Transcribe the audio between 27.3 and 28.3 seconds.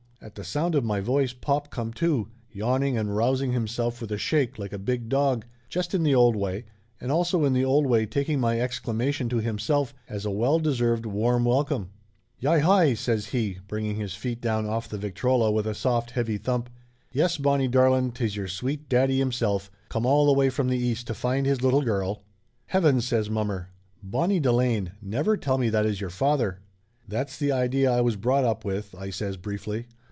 the idea I was